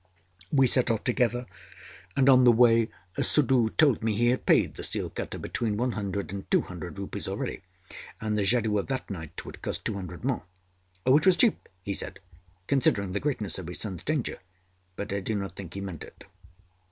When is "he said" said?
11.83-12.17